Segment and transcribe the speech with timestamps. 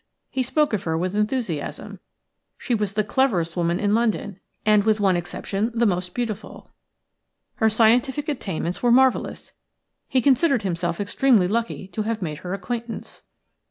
[0.31, 1.99] He spoke of her with enthusiasm.
[2.57, 6.71] She was the cleverest woman in London, and, with one exception, the most beautiful.
[7.57, 9.51] Her scientific attainments were marvellous.
[10.07, 13.21] He considered himself extremely lucky to have made her acquaintance.